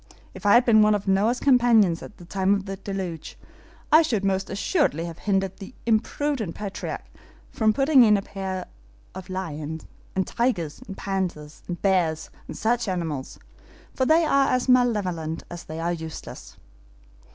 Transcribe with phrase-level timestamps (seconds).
[0.33, 3.37] If I had been one of Noah's companions at the time of the deluge,
[3.91, 7.03] I should most assuredly have hindered the imprudent patriarch
[7.51, 8.65] from putting in pairs
[9.13, 9.85] of lions,
[10.15, 13.37] and tigers, and panthers, and bears, and such animals,
[13.93, 16.57] for they are as malevolent as they are useless."